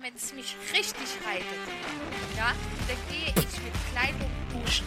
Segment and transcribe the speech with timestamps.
[0.00, 1.46] wenn es mich richtig reitet,
[2.36, 2.52] ja,
[2.86, 4.86] dann gehe ich mit Kleidung duschen.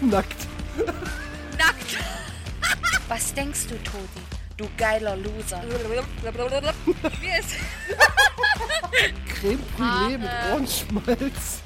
[0.10, 0.46] Nackt.
[1.56, 1.98] Nackt.
[3.08, 4.22] Was denkst du, Todi?
[4.56, 5.62] Du geiler Loser.
[7.20, 7.54] Mir ist
[9.28, 11.62] Creme Brûlée mit Ohrenschmalz.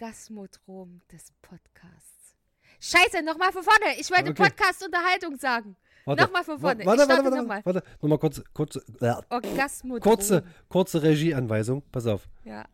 [0.00, 2.36] Orgasmodrom des Podcasts.
[2.80, 3.98] Scheiße, nochmal von vorne.
[3.98, 4.42] Ich wollte Okay.
[4.44, 5.76] Podcast-Unterhaltung sagen.
[6.04, 6.84] Warte, Nochmal von vorne.
[6.84, 7.62] Warte, ich warte, warte, nochmal.
[7.64, 7.82] warte.
[8.02, 10.00] Nochmal kurz, kurz, äh, Orgasmodrom.
[10.02, 11.82] kurze, kurze Regieanweisung.
[11.90, 12.28] Pass auf.
[12.44, 12.66] Ja.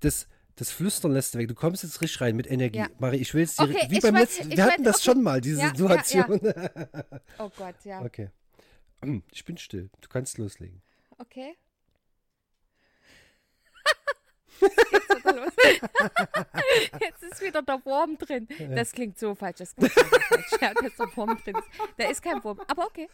[0.00, 0.26] Das,
[0.56, 1.46] das Flüstern lässt du weg.
[1.48, 2.78] Du kommst jetzt richtig rein mit Energie.
[2.80, 2.88] Ja.
[2.98, 5.04] Marie, ich will es dir, Okay, wie beim wollt- letzten, wir hatten wollt- das okay.
[5.04, 6.40] schon mal, diese Ja, ja, Situation.
[7.38, 8.02] Oh Gott, ja.
[8.02, 8.30] Okay.
[9.30, 9.88] Ich bin still.
[10.00, 10.82] Du kannst loslegen.
[11.18, 11.54] Okay.
[17.00, 18.48] Jetzt, ist wieder der Wurm drin.
[18.74, 19.58] Das klingt so falsch.
[19.58, 20.52] Das klingt so falsch.
[20.60, 21.68] Ja, dass der Wurm drin ist.
[21.96, 22.60] Da ist kein Wurm.
[22.66, 23.08] Aber okay.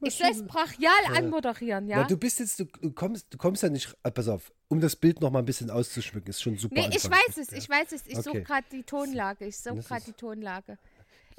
[0.00, 1.98] Ich soll es brachial anmoderieren, ja?
[1.98, 4.96] Na, du bist jetzt, du, kommst, du kommst ja nicht, äh, pass auf, um das
[4.96, 6.74] Bild noch mal ein bisschen auszuschmücken, ist schon super.
[6.74, 7.52] nee, ich weiß es.
[7.52, 8.06] Ich weiß es.
[8.06, 9.46] Ich suche gerade die Tonlage.
[9.46, 10.78] Ich suche gerade die Tonlage.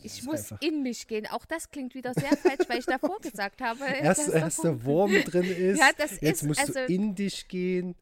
[0.04, 1.28] Ich muss einfach- in mich gehen.
[1.28, 3.84] Auch das klingt wieder sehr falsch, weil ich davor gesagt habe.
[4.02, 7.48] Erst, dass erst der Wurm drin ist, Ja, jetzt ist- musst also- du in dich
[7.48, 7.96] gehen.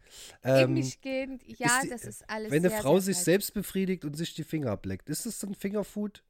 [0.43, 1.39] in Ähm, mich gehen.
[1.45, 3.25] Ja, die- das ist alles wenn eine sehr, Frau sehr sich falsch.
[3.25, 6.23] selbst befriedigt und sich die Finger ableckt, ist das dann Fingerfood?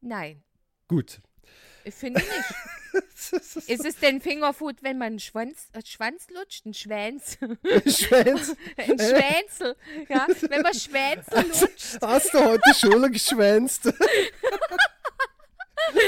[0.00, 0.42] Nein,
[0.86, 1.20] Gut.
[1.84, 2.54] Ich finde nicht.
[3.68, 6.64] Ist es denn Fingerfood, wenn man einen Schwanz, äh, Schwanz lutscht?
[6.66, 7.38] Ein Schwänz?
[7.86, 9.76] Schwänz, ein Schwänzel.
[10.08, 11.98] Ja, wenn man Schwänzel lutscht.
[12.00, 13.92] hast du heute Schule geschwänzt?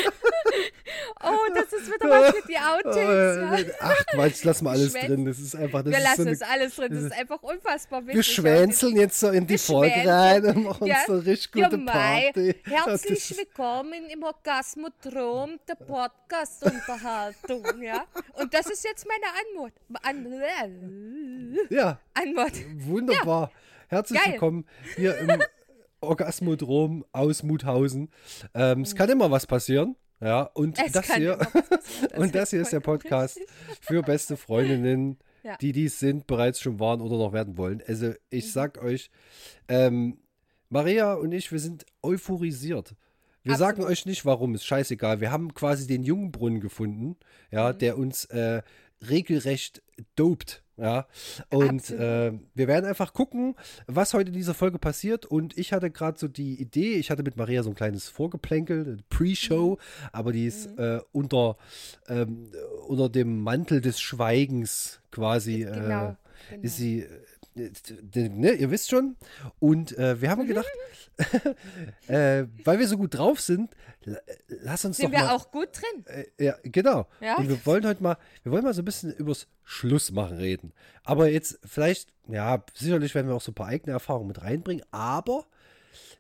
[1.23, 3.69] Oh, das ist wieder was für die Outtakes.
[3.69, 3.77] Ja.
[3.81, 5.27] Ach Quatsch, lass mal alles drin.
[5.27, 6.95] Das ist einfach, das Wir ist lassen so eine, das alles drin.
[6.95, 8.15] Das ist einfach unfassbar witzig.
[8.17, 11.69] wir schwänzeln jetzt so in die Folge rein und machen Ja, uns so richtig Ja,
[11.69, 12.55] gute Mai, Party.
[12.65, 17.83] herzlich Das ist- willkommen im Orgasmodrom der Podcast-Unterhaltung.
[17.83, 18.07] Ja?
[18.35, 19.27] Und das ist jetzt meine
[19.61, 19.73] Anmut.
[20.03, 20.27] An
[21.69, 22.53] Ja, Anmut.
[22.87, 23.51] Wunderbar.
[23.89, 24.33] Herzlich Geil.
[24.33, 24.67] willkommen
[24.97, 25.29] hier im
[26.01, 28.11] Orgasmodrom aus Muthausen.
[28.55, 29.97] Ähm, Es kann immer was passieren.
[30.23, 31.37] Ja, und Es das hier,
[32.11, 33.49] das und das ist hier ist der Podcast richtig.
[33.81, 35.57] für beste Freundinnen, Ja.
[35.57, 37.83] die dies sind, bereits schon waren oder noch werden wollen.
[37.87, 38.51] Also ich Mhm.
[38.51, 39.11] sag euch,
[39.69, 40.19] ähm,
[40.69, 42.95] Maria und ich, wir sind euphorisiert.
[43.43, 43.91] Wir sagen Absolut.
[43.93, 45.23] euch nicht, warum, ist scheißegal.
[45.23, 47.17] Wir haben quasi den Jungbrunnen gefunden,
[47.51, 47.79] ja, Mhm.
[47.79, 48.61] der uns äh,
[49.09, 49.83] regelrecht
[50.17, 50.63] dopt.
[50.81, 51.07] Ja,
[51.51, 53.55] und äh, wir werden einfach gucken,
[53.87, 55.27] was heute in dieser Folge passiert.
[55.27, 58.85] Und ich hatte gerade so die Idee, ich hatte mit Maria so ein kleines Vorgeplänkel,
[58.87, 60.09] eine Pre-Show, Mhm.
[60.13, 61.59] aber die ist äh, unter,
[62.09, 62.51] ähm,
[62.89, 66.17] unter dem Mantel des Schweigens quasi, Genau, äh, genau.
[66.63, 67.09] ist sie, äh,
[67.55, 69.17] ne, ihr wisst schon.
[69.59, 70.67] Und äh, wir haben gedacht,
[72.09, 73.71] äh, weil wir so gut drauf sind,
[74.05, 74.19] la-
[74.63, 75.35] lass uns Sind doch wir mal.
[75.35, 76.05] auch gut drin?
[76.39, 77.07] Äh, ja, genau.
[77.21, 77.37] Ja?
[77.37, 80.73] Und wir wollen heute mal, wir wollen mal so ein bisschen übers Schlussmachen reden.
[81.05, 84.85] Aber jetzt vielleicht, ja, sicherlich werden wir auch so ein paar eigene Erfahrungen mit reinbringen,
[84.91, 85.47] aber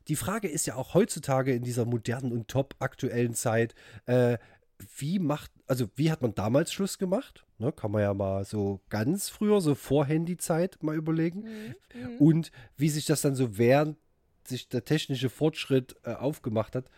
[0.09, 3.75] die Frage ist ja auch heutzutage in dieser modernen und top aktuellen Zeit,
[4.07, 4.39] äh,
[4.97, 7.45] wie macht, also wie hat man damals Schluss gemacht?
[7.59, 11.43] Ne, kann man ja mal so ganz früher, so vor Handyzeit mal überlegen.
[11.95, 12.17] Mhm.
[12.19, 13.99] Und wie sich das dann so während
[14.47, 16.91] sich der technische Fortschritt äh, aufgemacht hat,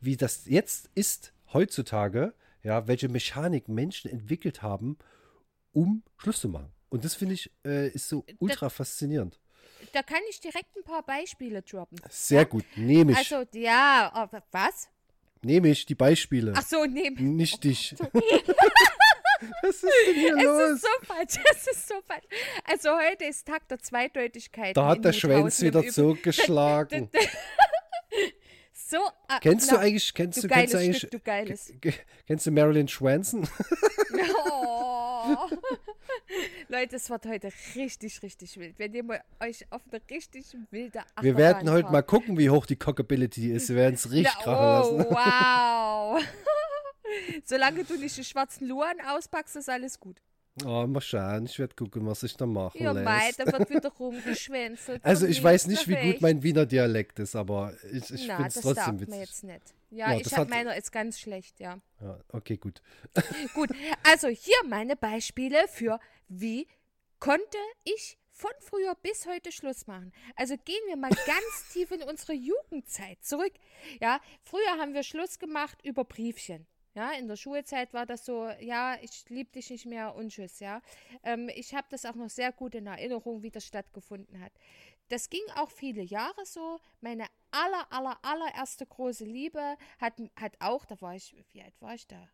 [0.00, 4.98] wie das jetzt ist heutzutage, ja, welche Mechanik Menschen entwickelt haben,
[5.72, 6.72] um Schluss zu machen.
[6.88, 9.38] Und das finde ich, äh, ist so ultra faszinierend.
[9.92, 12.00] Da kann ich direkt ein paar Beispiele droppen.
[12.10, 13.18] Sehr gut, nehme ich.
[13.18, 14.88] Also, ja, aber was?
[15.42, 16.52] Nehme ich die Beispiele.
[16.56, 17.10] Ach so, nee.
[17.10, 17.94] Nicht dich.
[19.62, 20.70] Was ist denn hier Es los?
[20.72, 22.24] ist so falsch, es ist so falsch.
[22.64, 24.76] Also heute ist Tag der Zweideutigkeit.
[24.76, 27.08] Da hat der Schwänz wieder zugeschlagen.
[28.90, 28.96] So,
[29.28, 31.92] ah, Kennst du na, eigentlich, kennst du du, kennst du eigentlich, Stück, du
[32.26, 33.46] Kennst du Marilyn Schwanson?
[34.50, 35.36] Oh.
[36.68, 38.78] Leute, es wird heute richtig, richtig wild.
[38.78, 41.92] Wenn ihr mal euch auf eine richtig wilde Achterbahn Wir werden heute fahrt.
[41.92, 43.68] mal gucken, wie hoch die Cockability ist.
[43.70, 45.10] Wir werden es richtig Na, krachen oh, lassen.
[45.10, 46.24] wow.
[47.44, 50.20] Solange du nicht die schwarzen Luan auspackst, ist alles gut.
[50.64, 51.46] Oh, mal schauen.
[51.46, 53.38] Ich werde gucken, was ich da machen Ja, lässt.
[53.40, 55.00] da wird wieder rumgeschwänzelt.
[55.04, 58.54] Also ich weiß nicht, wie gut mein Wiener Dialekt ist, aber ich, ich finde es
[58.54, 59.20] das trotzdem witzig.
[59.20, 59.62] jetzt nicht.
[59.90, 61.78] Ja, Ja, ich habe hat- meiner ist ganz schlecht, ja.
[62.00, 62.82] Ja, okay, gut.
[63.54, 63.70] Gut,
[64.04, 66.66] also hier meine Beispiele für wie
[67.20, 70.12] konnte ich von früher bis heute Schluss machen.
[70.36, 73.52] Also gehen wir mal ganz tief in unsere Jugendzeit zurück.
[74.00, 76.66] Ja, früher haben wir Schluss gemacht über Briefchen.
[76.98, 80.58] Ja, in der Schulzeit war das so, ja, ich liebe dich nicht mehr und tschüss,
[80.58, 80.82] ja.
[81.22, 84.50] Ähm, ich habe das auch noch sehr gut in Erinnerung, wie das stattgefunden hat.
[85.08, 86.80] das ging auch viele Jahre so.
[87.00, 91.94] Meine aller, aller, allererste große Liebe hat, hat auch, da war ich, wie alt war
[91.94, 92.28] ich da?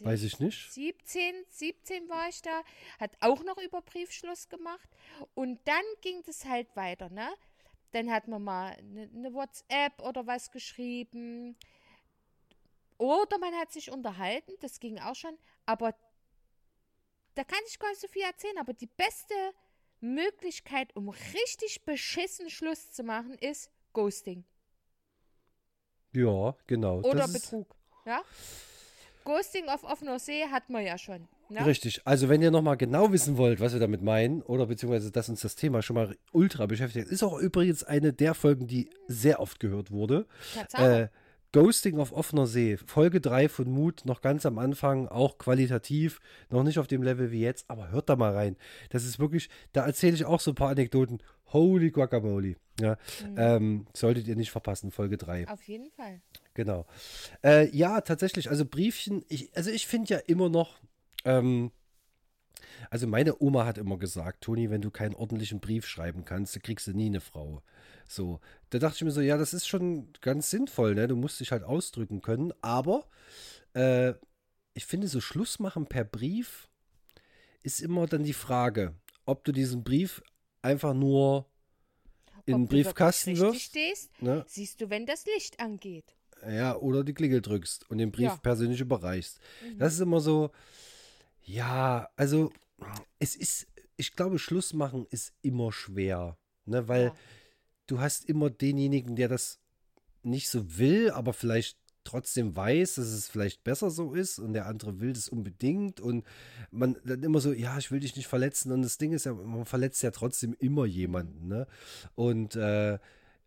[0.00, 0.72] Weiß ich nicht.
[0.72, 2.64] 17, 17 war ich da,
[3.00, 4.90] hat auch noch über Briefschluss gemacht.
[5.32, 7.32] Und dann ging das halt weiter, ne?
[7.92, 11.56] Dann hat man mal eine ne WhatsApp oder was geschrieben.
[12.98, 15.36] Oder man hat sich unterhalten, das ging auch schon.
[15.66, 15.94] Aber
[17.34, 18.58] da kann ich gar nicht so viel erzählen.
[18.58, 19.34] Aber die beste
[20.00, 24.44] Möglichkeit, um richtig beschissen Schluss zu machen, ist Ghosting.
[26.12, 27.00] Ja, genau.
[27.00, 27.74] Oder Betrug.
[28.06, 28.22] Ja?
[29.24, 31.26] Ghosting auf offener See hat man ja schon.
[31.48, 31.64] Ne?
[31.66, 32.02] Richtig.
[32.04, 35.40] Also wenn ihr nochmal genau wissen wollt, was wir damit meinen, oder beziehungsweise dass uns
[35.40, 39.60] das Thema schon mal ultra beschäftigt, ist auch übrigens eine der Folgen, die sehr oft
[39.60, 40.26] gehört wurde.
[40.74, 41.08] Äh,
[41.54, 46.20] Ghosting auf offener See, Folge 3 von Mut, noch ganz am Anfang, auch qualitativ,
[46.50, 48.56] noch nicht auf dem Level wie jetzt, aber hört da mal rein.
[48.90, 51.22] Das ist wirklich, da erzähle ich auch so ein paar Anekdoten.
[51.52, 52.56] Holy Guacamole.
[52.80, 53.34] Ja, mhm.
[53.36, 55.46] ähm, solltet ihr nicht verpassen, Folge 3.
[55.46, 56.20] Auf jeden Fall.
[56.54, 56.86] Genau.
[57.44, 60.80] Äh, ja, tatsächlich, also Briefchen, ich, also ich finde ja immer noch,
[61.24, 61.70] ähm,
[62.90, 66.88] also meine Oma hat immer gesagt, Toni, wenn du keinen ordentlichen Brief schreiben kannst, kriegst
[66.88, 67.62] du nie eine Frau.
[68.08, 68.40] So,
[68.70, 71.08] da dachte ich mir so, ja, das ist schon ganz sinnvoll, ne?
[71.08, 73.06] Du musst dich halt ausdrücken können, aber
[73.72, 74.14] äh,
[74.74, 76.68] ich finde, so Schluss machen per Brief
[77.62, 80.22] ist immer dann die Frage, ob du diesen Brief
[80.62, 81.46] einfach nur
[82.46, 83.62] in den Briefkasten wirfst.
[83.62, 84.44] Stehst, ne?
[84.46, 86.14] Siehst du, wenn das Licht angeht.
[86.46, 88.36] Ja, oder die Klingel drückst und den Brief ja.
[88.36, 89.40] persönlich überreichst.
[89.62, 89.78] Mhm.
[89.78, 90.50] Das ist immer so,
[91.42, 92.52] ja, also
[93.18, 93.66] es ist,
[93.96, 96.36] ich glaube, Schluss machen ist immer schwer,
[96.66, 97.14] ne, weil ja.
[97.86, 99.60] Du hast immer denjenigen, der das
[100.22, 104.66] nicht so will, aber vielleicht trotzdem weiß, dass es vielleicht besser so ist und der
[104.66, 106.24] andere will das unbedingt und
[106.70, 109.32] man dann immer so, ja, ich will dich nicht verletzen und das Ding ist ja,
[109.32, 111.66] man verletzt ja trotzdem immer jemanden, ne?
[112.14, 112.98] Und äh,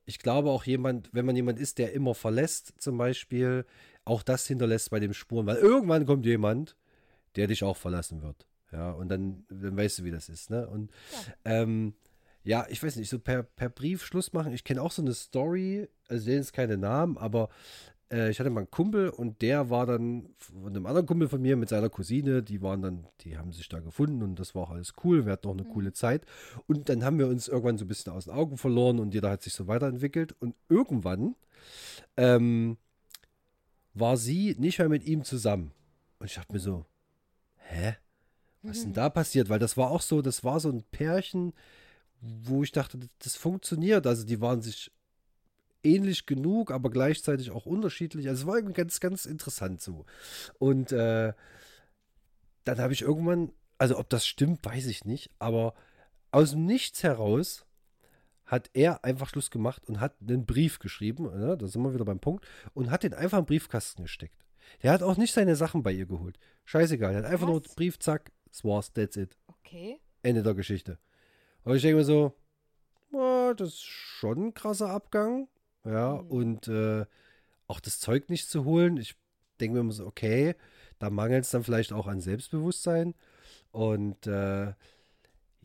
[0.05, 3.65] ich glaube auch jemand, wenn man jemand ist, der immer verlässt, zum Beispiel,
[4.05, 6.75] auch das hinterlässt bei dem Spuren, weil irgendwann kommt jemand,
[7.35, 8.47] der dich auch verlassen wird.
[8.71, 10.67] Ja, und dann, dann weißt du, wie das ist, ne?
[10.67, 10.91] Und
[11.45, 11.93] ja, ähm,
[12.47, 14.53] ja ich weiß nicht, so per, per Brief Schluss machen.
[14.53, 17.49] Ich kenne auch so eine Story, also sehen jetzt keine Namen, aber
[18.09, 21.41] äh, ich hatte mal einen Kumpel und der war dann von einem anderen Kumpel von
[21.41, 24.63] mir mit seiner Cousine, die waren dann, die haben sich da gefunden und das war
[24.63, 25.25] auch alles cool.
[25.25, 25.73] Wir hatten auch eine mhm.
[25.73, 26.25] coole Zeit.
[26.67, 29.29] Und dann haben wir uns irgendwann so ein bisschen aus den Augen verloren und jeder
[29.29, 30.33] hat sich so weiterentwickelt.
[30.39, 31.35] Und irgendwann
[32.15, 32.77] ähm,
[33.93, 35.73] war sie nicht mehr mit ihm zusammen.
[36.19, 36.85] Und ich dachte mir so,
[37.57, 37.97] hä?
[38.63, 39.49] Was ist denn da passiert?
[39.49, 41.53] Weil das war auch so, das war so ein Pärchen,
[42.21, 44.07] wo ich dachte, das funktioniert.
[44.07, 44.91] Also die waren sich
[45.83, 48.27] ähnlich genug, aber gleichzeitig auch unterschiedlich.
[48.27, 50.05] Also es war irgendwie ganz, ganz interessant so.
[50.59, 51.33] Und äh,
[52.63, 55.73] dann habe ich irgendwann, also ob das stimmt, weiß ich nicht, aber
[56.31, 57.65] aus dem Nichts heraus
[58.45, 62.05] hat er einfach Schluss gemacht und hat einen Brief geschrieben, ne, da sind wir wieder
[62.05, 64.45] beim Punkt, und hat den einfach im Briefkasten gesteckt.
[64.83, 66.39] Der hat auch nicht seine Sachen bei ihr geholt.
[66.65, 67.51] Scheißegal, er hat einfach Was?
[67.51, 69.37] nur Brief, zack, das war's, that's it.
[69.47, 69.99] Okay.
[70.23, 70.97] Ende der Geschichte.
[71.67, 72.33] Und ich denke mir so,
[73.11, 75.49] oh, das ist schon ein krasser Abgang.
[75.83, 76.27] Ja, mhm.
[76.29, 77.05] und äh,
[77.67, 78.95] auch das Zeug nicht zu holen.
[78.95, 79.15] Ich
[79.59, 80.55] denke mir immer so, okay,
[80.97, 83.15] da mangelt es dann vielleicht auch an Selbstbewusstsein.
[83.71, 84.73] Und äh,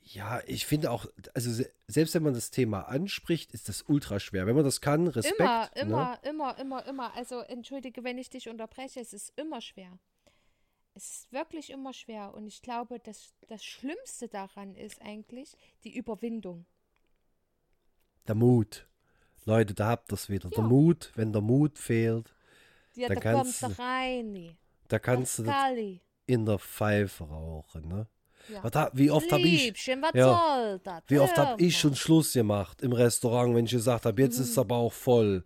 [0.03, 4.49] ja, ich finde auch, also selbst wenn man das Thema anspricht, ist das ultra schwer.
[4.49, 5.39] Wenn man das kann, Respekt.
[5.39, 6.19] Immer, immer, ne?
[6.29, 7.15] immer, immer, immer.
[7.15, 10.01] Also entschuldige, wenn ich dich unterbreche, es ist immer schwer.
[10.95, 12.35] Es ist wirklich immer schwer.
[12.35, 16.67] Und ich glaube, das, das Schlimmste daran ist eigentlich die Überwindung.
[18.29, 18.87] Der Mut.
[19.45, 20.49] Leute, da habt ihr es wieder.
[20.51, 20.57] Ja.
[20.57, 22.35] Der Mut, wenn der Mut fehlt,
[22.95, 24.57] ja, dann da kannst du, rein.
[24.89, 28.07] Da kannst du in der Pfeife rauchen, ne?
[28.49, 28.69] Ja.
[28.71, 33.55] Da, wie oft habe ich, ja, wie oft habe ich schon Schluss gemacht im Restaurant,
[33.55, 34.43] wenn ich gesagt habe, jetzt mhm.
[34.43, 35.45] ist es aber auch voll.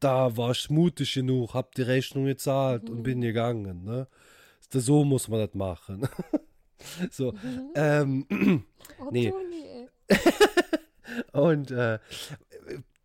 [0.00, 2.96] Da war ich mutig genug, hab die Rechnung gezahlt mhm.
[2.96, 3.84] und bin gegangen.
[3.84, 4.08] Ne?
[4.70, 6.08] So muss man das machen.
[7.10, 7.72] so, mhm.
[7.74, 8.64] ähm,
[9.00, 9.32] oh, nee.
[11.32, 11.98] und äh,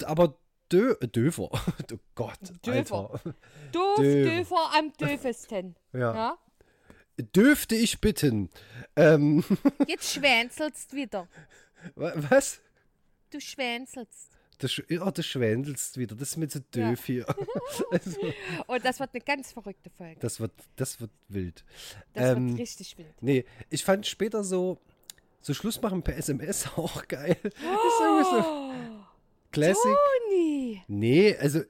[0.05, 0.37] aber
[0.71, 1.59] Dö Döfer, oh
[2.15, 3.11] Gott, Döfer.
[3.11, 3.35] Alter.
[3.71, 5.75] Doof, Döfer am döfesten.
[5.93, 6.15] Ja.
[6.15, 6.37] ja.
[7.35, 8.49] Dürfte ich bitten?
[8.95, 9.43] Ähm.
[9.87, 11.27] Jetzt schwänzelst wieder.
[11.95, 12.59] Was?
[13.29, 14.32] Du schwänzelst.
[14.63, 16.15] Das, oh, du schwänzelst wieder.
[16.15, 17.05] Das ist mir zu doof ja.
[17.05, 17.25] hier.
[17.91, 18.19] also,
[18.67, 20.19] oh, das wird eine ganz verrückte Folge.
[20.19, 21.63] Das wird, das wird wild.
[22.13, 23.13] Das ähm, wird richtig wild.
[23.21, 24.79] Nee, ich fand später so,
[25.41, 27.37] so Schluss machen per SMS auch geil.
[27.43, 27.49] Oh.
[28.23, 29.03] So,
[29.51, 29.83] Classic.
[29.83, 30.81] Toni!
[30.87, 31.61] Nee, also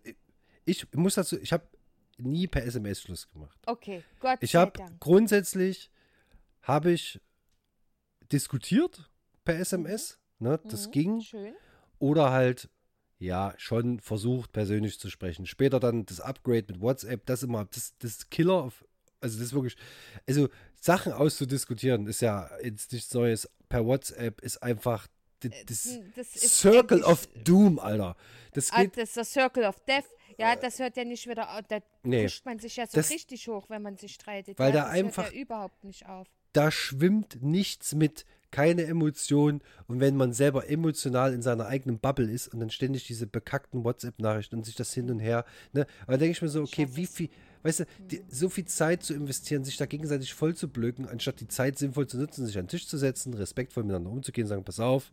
[0.63, 1.67] ich muss dazu, ich habe
[2.17, 3.59] nie per SMS Schluss gemacht.
[3.65, 5.91] Okay, Gott Ich habe grundsätzlich
[6.61, 7.19] habe ich
[8.31, 9.09] diskutiert
[9.43, 10.19] per SMS.
[10.39, 10.59] Ne?
[10.65, 11.21] Das Mhm, ging.
[11.21, 11.53] Schön.
[11.99, 12.69] Oder halt,
[13.23, 15.45] ja, schon versucht, persönlich zu sprechen.
[15.45, 18.85] Später dann das Upgrade mit WhatsApp, das immer, das, das Killer, auf,
[19.21, 19.75] also das ist wirklich,
[20.27, 20.49] also
[20.79, 23.49] Sachen auszudiskutieren ist ja jetzt nichts Neues.
[23.69, 25.07] Per WhatsApp ist einfach
[25.43, 28.15] d- das Hm, Das ist Circle of Doom, Alter.
[28.53, 30.05] Das Ah, geht, das ist der Circle of Death.
[30.37, 31.61] Ja, das hört ja nicht wieder auf.
[31.69, 32.23] Da Nee.
[32.23, 34.59] pusht man sich ja so Das- richtig hoch, wenn man sich streitet.
[34.59, 36.27] Weil ja, da das einfach- ja überhaupt nicht auf.
[36.53, 39.61] da schwimmt nichts mit, keine Emotion.
[39.87, 43.83] Und wenn man selber emotional in seiner eigenen Bubble ist und dann ständig diese bekackten
[43.83, 45.43] WhatsApp-Nachrichten und sich das hin und her,
[45.73, 47.29] ne, aber denke ich mir so, okay, wie viel,
[47.63, 51.39] weißt du, die, so viel Zeit zu investieren, sich da gegenseitig voll zu blöken, anstatt
[51.39, 54.63] die Zeit sinnvoll zu nutzen, sich an den Tisch zu setzen, respektvoll miteinander umzugehen, sagen,
[54.63, 55.11] pass auf,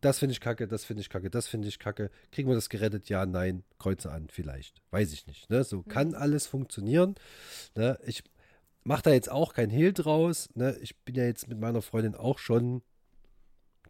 [0.00, 2.10] das finde ich kacke, das finde ich kacke, das finde ich kacke.
[2.32, 3.08] Kriegen wir das gerettet?
[3.08, 4.82] Ja, nein, Kreuze an, vielleicht.
[4.90, 5.48] Weiß ich nicht.
[5.48, 5.62] Ne?
[5.62, 7.14] So kann alles funktionieren.
[7.76, 7.98] Ne?
[8.04, 8.24] Ich
[8.88, 10.48] mache da jetzt auch kein Hehl draus.
[10.54, 10.76] Ne?
[10.80, 12.82] Ich bin ja jetzt mit meiner Freundin auch schon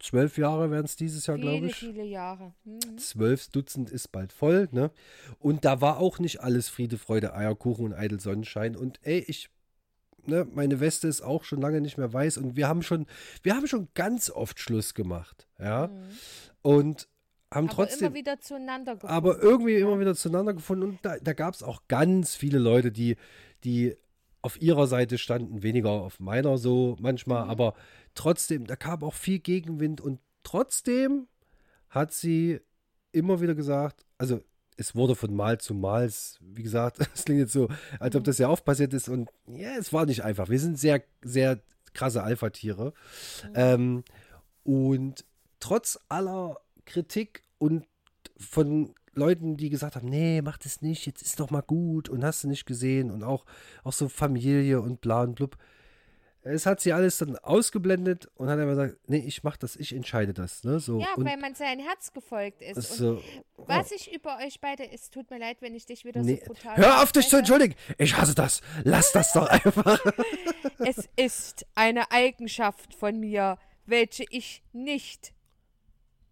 [0.01, 1.75] zwölf Jahre werden es dieses Jahr, glaube ich.
[1.75, 2.53] viele Jahre.
[2.65, 2.97] Mhm.
[2.97, 4.91] Zwölf Dutzend ist bald voll, ne?
[5.39, 8.77] Und da war auch nicht alles Friede, Freude, Eierkuchen und eitel Sonnenschein.
[8.77, 9.49] Und ey, ich,
[10.25, 13.07] ne, meine Weste ist auch schon lange nicht mehr weiß und wir haben schon,
[13.43, 15.87] wir haben schon ganz oft Schluss gemacht, ja.
[15.87, 16.03] Mhm.
[16.61, 17.09] Und
[17.53, 19.13] haben Aber trotzdem, immer wieder zueinander gefunden.
[19.13, 20.83] aber irgendwie immer wieder zueinander gefunden.
[20.83, 23.17] Und da, da gab es auch ganz viele Leute, die,
[23.63, 23.97] die
[24.41, 27.49] auf ihrer Seite standen, weniger auf meiner so manchmal, Mhm.
[27.49, 27.73] aber
[28.15, 31.27] trotzdem, da kam auch viel Gegenwind und trotzdem
[31.89, 32.59] hat sie
[33.11, 34.41] immer wieder gesagt, also
[34.77, 37.67] es wurde von Mal zu Mal, wie gesagt, es klingt jetzt so,
[37.99, 40.49] als ob das sehr oft passiert ist und ja, es war nicht einfach.
[40.49, 41.59] Wir sind sehr, sehr
[41.93, 42.93] krasse Alpha-Tiere.
[43.55, 44.03] Ähm,
[44.63, 45.25] und
[45.59, 47.85] trotz aller Kritik und
[48.37, 52.23] von Leuten, die gesagt haben, nee, mach das nicht, jetzt ist doch mal gut und
[52.23, 53.45] hast du nicht gesehen und auch,
[53.83, 55.57] auch so Familie und bla und blub.
[56.41, 59.93] Es hat sie alles dann ausgeblendet und hat einfach gesagt, nee, ich mach das, ich
[59.93, 60.63] entscheide das.
[60.63, 60.79] Ne?
[60.79, 62.81] So, ja, und weil man sein Herz gefolgt ist.
[62.93, 63.21] So,
[63.57, 66.53] was ich über euch beide, es tut mir leid, wenn ich dich wieder nee, so
[66.53, 67.75] brutal hör auf dich zu entschuldigen.
[67.97, 68.61] Ich hasse das.
[68.85, 69.99] Lass das doch einfach.
[70.79, 75.33] Es ist eine Eigenschaft von mir, welche ich nicht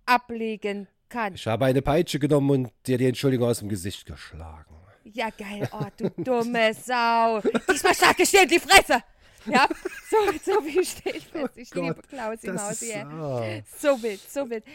[0.06, 1.34] ablegen kann.
[1.36, 4.76] Ich habe eine Peitsche genommen und dir die Entschuldigung aus dem Gesicht geschlagen.
[5.04, 5.68] Ja, geil.
[5.72, 7.42] Oh, du dumme Sau.
[7.72, 9.02] Diesmal schlag ich dir in die Fresse.
[9.46, 9.68] Ja,
[10.10, 11.58] so, so wie stehe ich fest.
[11.58, 12.86] Ich Oh liebe Mausi.
[12.88, 13.02] ist, ey.
[13.04, 13.62] ah.
[13.78, 14.66] So wild, so wild.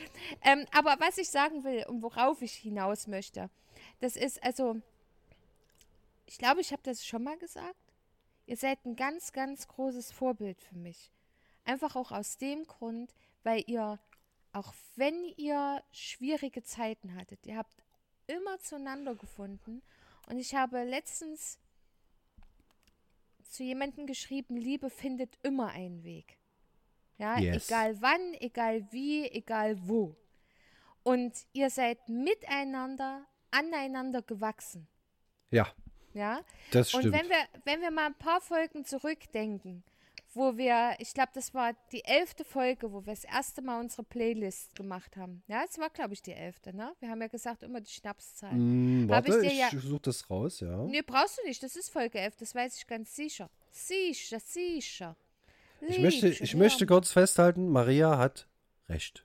[0.42, 3.50] Ähm, aber was ich sagen will und worauf ich hinaus möchte,
[4.00, 4.80] das ist also,
[6.26, 7.74] ich glaube, ich habe das schon mal gesagt.
[8.46, 11.12] Ihr seid ein ganz, ganz großes Vorbild für mich.
[11.64, 13.12] Einfach auch aus dem Grund,
[13.44, 13.98] weil ihr,
[14.52, 17.74] auch wenn ihr schwierige Zeiten hattet, ihr habt
[18.26, 19.82] immer zueinander gefunden.
[20.28, 21.58] Und ich habe letztens
[23.44, 26.38] zu jemandem geschrieben, Liebe findet immer einen Weg.
[27.18, 27.68] Ja, Yes.
[27.68, 30.16] egal wann, egal wie, egal wo.
[31.02, 34.86] Und ihr seid miteinander, aneinander gewachsen.
[35.50, 35.66] Ja,
[36.14, 37.14] Ja, das und stimmt.
[37.16, 39.82] wenn wir, wenn wir mal ein paar Folgen zurückdenken,
[40.34, 44.02] wo wir, ich glaube, das war die elfte Folge, wo wir das erste Mal unsere
[44.02, 45.42] Playlist gemacht haben.
[45.46, 46.92] Ja, es war, glaube ich, die elfte, ne?
[47.00, 48.50] Wir haben ja gesagt, immer die Schnapszahl.
[48.50, 50.84] Hab warte, ich ich, dir ja- suche das raus, ja.
[50.84, 53.50] Nee, brauchst du nicht, das ist Folge 11, das weiß ich ganz sicher.
[53.70, 55.16] Sicher, sicher.
[55.80, 56.58] Ich möchte, ich ja.
[56.58, 58.46] möchte kurz festhalten, Maria hat
[58.88, 59.24] recht.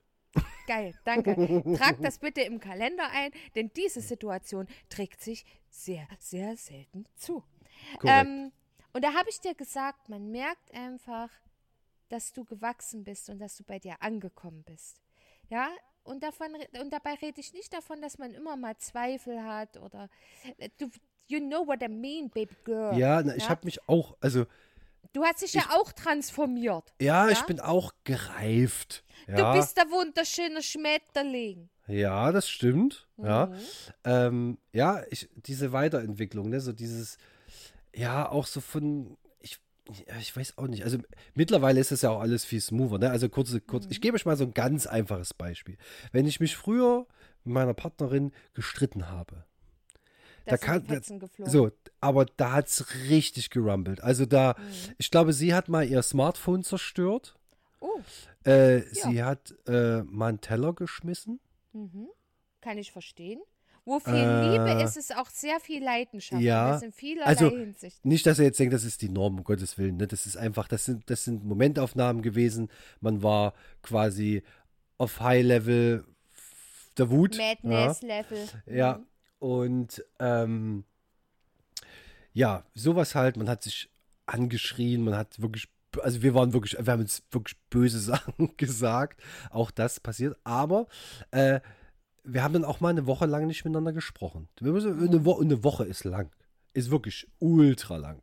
[0.68, 1.36] Geil, danke.
[1.78, 7.44] Trag das bitte im Kalender ein, denn diese Situation trägt sich sehr, sehr selten zu.
[8.00, 8.28] Korrekt.
[8.28, 8.52] Ähm,
[8.98, 11.30] und da habe ich dir gesagt, man merkt einfach,
[12.10, 15.00] dass du gewachsen bist und dass du bei dir angekommen bist.
[15.50, 15.70] Ja,
[16.04, 16.48] und, davon,
[16.82, 20.10] und dabei rede ich nicht davon, dass man immer mal Zweifel hat oder
[20.58, 20.90] äh, du,
[21.28, 22.98] you know what I mean, baby girl.
[22.98, 24.46] ja, na, ich habe mich auch, also,
[25.14, 26.94] Du hast dich ja auch transformiert.
[27.00, 27.46] ja, ich Ja?
[27.46, 29.04] bin auch gereift.
[29.28, 31.70] Ja, Du bist der wunderschöne Schmetterling.
[31.88, 33.08] ja das stimmt.
[33.18, 33.58] Ja, Mhm.
[34.06, 37.18] ähm, ja ich, diese Weiterentwicklung, ne, so dieses,
[37.96, 39.60] ja, auch so von, ich,
[40.08, 40.98] ja, ich weiß auch nicht, also
[41.34, 43.92] mittlerweile ist es ja auch alles viel smoother, ne, also kurz, kurz, Mhm.
[43.92, 45.78] ich gebe euch mal so ein ganz einfaches Beispiel.
[46.12, 47.08] Wenn ich mich früher
[47.44, 49.46] mit meiner Partnerin gestritten habe,
[50.46, 50.88] Da Da kann-.
[51.46, 54.02] So, aber da hat es richtig gerumbelt.
[54.02, 54.94] Also da, Mhm.
[54.98, 57.36] ich glaube, sie hat mal ihr Smartphone zerstört.
[57.82, 58.00] Oh,
[58.46, 61.40] Äh, Sie hat äh, mal einen Teller geschmissen.
[61.74, 62.08] mhm.
[62.62, 63.40] kann ich verstehen.
[63.88, 66.42] Wo viel Äh, Liebe ist, ist auch sehr viel Leidenschaft.
[66.42, 66.72] ja.
[66.72, 68.04] Das in vielerlei Also, Hinsicht.
[68.04, 69.96] Nicht, dass er jetzt denkt, das ist die Norm, um Gottes Willen.
[69.96, 70.08] Ne?
[70.08, 72.70] Das ist einfach, das sind, das sind Momentaufnahmen gewesen.
[73.00, 74.44] Man war quasi
[74.98, 76.04] auf High-Level
[76.98, 77.38] der Wut.
[77.38, 78.46] Madness-Level.
[78.66, 79.00] Ja, ja.
[79.40, 80.84] und ähm,
[82.34, 83.38] ja, sowas halt.
[83.38, 83.90] Man hat sich
[84.26, 85.70] angeschrien, man hat wirklich
[86.04, 89.22] also wir waren wirklich, wir haben uns wirklich böse Sachen gesagt.
[89.50, 90.38] Auch das passiert.
[90.44, 90.88] Aber
[91.32, 91.62] äh,
[92.28, 94.50] wir haben dann auch mal eine Woche lang nicht miteinander gesprochen.
[94.60, 96.30] Eine, Wo eine Woche ist lang.
[96.74, 98.22] Ist wirklich ultra lang.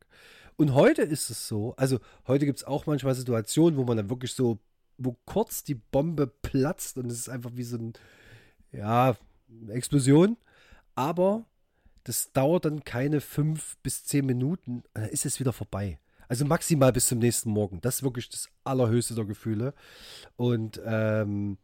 [0.57, 4.09] Und heute ist es so, also heute gibt es auch manchmal Situationen, wo man dann
[4.09, 4.59] wirklich so,
[4.97, 7.93] wo kurz die Bombe platzt und es ist einfach wie so ein,
[8.71, 9.17] ja,
[9.69, 10.37] Explosion.
[10.93, 11.45] Aber
[12.03, 15.99] das dauert dann keine fünf bis zehn Minuten, dann ist es wieder vorbei.
[16.27, 17.81] Also maximal bis zum nächsten Morgen.
[17.81, 19.73] Das ist wirklich das allerhöchste der Gefühle.
[20.37, 21.57] Und ähm,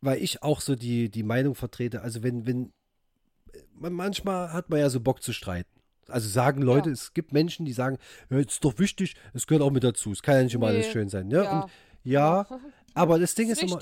[0.00, 2.72] weil ich auch so die, die Meinung vertrete, also wenn, wenn,
[3.74, 5.70] manchmal hat man ja so Bock zu streiten.
[6.08, 6.92] Also sagen Leute, ja.
[6.92, 7.98] es gibt Menschen, die sagen,
[8.30, 10.10] ja, es ist doch wichtig, es gehört auch mit dazu.
[10.12, 10.76] Es kann ja nicht immer nee.
[10.76, 11.28] alles schön sein.
[11.28, 11.44] Ne?
[11.44, 11.60] Ja.
[11.60, 11.70] Und,
[12.02, 12.46] ja,
[12.94, 13.80] aber das Ding ist, ist immer,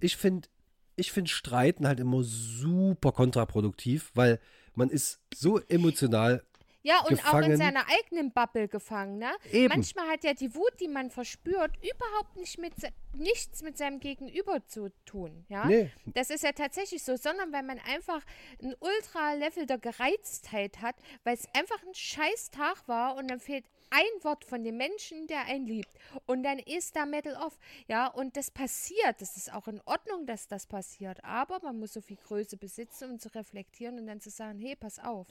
[0.00, 0.48] ich finde,
[0.96, 4.40] ich finde Streiten halt immer super kontraproduktiv, weil
[4.74, 6.42] man ist so emotional
[6.82, 7.44] ja, und gefangen.
[7.44, 9.32] auch in seiner eigenen Bubble gefangen, ne?
[9.50, 9.68] Eben.
[9.68, 12.74] Manchmal hat ja die Wut, die man verspürt, überhaupt nicht mit
[13.14, 15.66] nichts mit seinem Gegenüber zu tun, ja?
[15.66, 15.90] Nee.
[16.06, 18.22] Das ist ja tatsächlich so, sondern weil man einfach
[18.62, 23.64] ein Ultra-Level der Gereiztheit hat, weil es einfach ein scheiß Tag war und dann fehlt
[23.90, 25.90] ein Wort von dem Menschen, der einen liebt.
[26.24, 27.58] Und dann ist da Metal off.
[27.88, 29.20] Ja, und das passiert.
[29.20, 31.22] Das ist auch in Ordnung, dass das passiert.
[31.22, 34.76] Aber man muss so viel Größe besitzen, um zu reflektieren und dann zu sagen, hey,
[34.76, 35.26] pass auf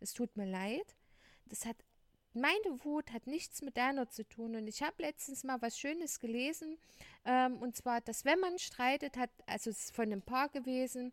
[0.00, 0.96] es tut mir leid.
[1.46, 1.76] Das hat
[2.34, 4.54] meine Wut hat nichts mit deiner zu tun.
[4.54, 6.78] Und ich habe letztens mal was Schönes gelesen.
[7.24, 11.12] Ähm, und zwar, dass wenn man streitet, hat, also es ist von einem Paar gewesen,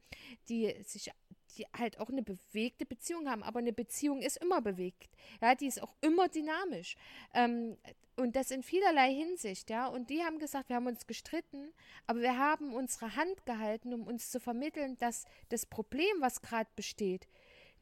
[0.50, 1.12] die sich
[1.58, 3.42] die halt auch eine bewegte Beziehung haben.
[3.42, 5.10] Aber eine Beziehung ist immer bewegt.
[5.42, 6.98] Ja, die ist auch immer dynamisch.
[7.34, 7.78] Ähm,
[8.18, 9.88] und das in vielerlei Hinsicht, ja.
[9.88, 11.74] Und die haben gesagt, wir haben uns gestritten,
[12.08, 16.70] aber wir haben unsere Hand gehalten, um uns zu vermitteln, dass das Problem, was gerade
[16.76, 17.28] besteht,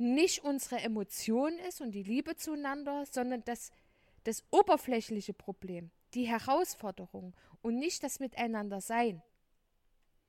[0.04, 3.72] nicht unsere Emotion ist und die Liebe zueinander, sondern das,
[4.24, 9.22] das oberflächliche Problem, die Herausforderung und nicht das Miteinander sein.